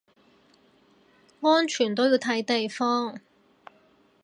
[1.41, 3.19] 安全都要睇地方